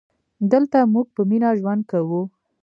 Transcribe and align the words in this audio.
دلته 0.51 0.77
مونږ 0.93 1.07
په 1.15 1.21
مینه 1.29 1.49
ژوند 1.59 1.81
کوو 1.91 2.21